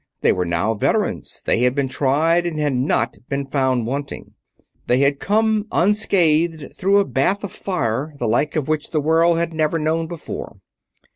They 0.21 0.31
were 0.31 0.47
now 0.47 0.73
veterans; 0.73 1.43
they 1.45 1.59
had 1.59 1.75
been 1.75 1.87
tried 1.87 2.47
and 2.47 2.57
had 2.59 2.73
not 2.73 3.17
been 3.29 3.45
found 3.45 3.85
wanting. 3.85 4.33
They 4.87 5.01
had 5.01 5.19
come 5.19 5.67
unscathed 5.71 6.75
through 6.75 6.97
a 6.97 7.05
bath 7.05 7.43
of 7.43 7.51
fire 7.51 8.15
the 8.17 8.27
like 8.27 8.55
of 8.55 8.67
which 8.67 8.89
the 8.89 8.99
world 8.99 9.37
had 9.37 9.53
never 9.53 9.77
before 9.77 10.53
known. 10.57 10.61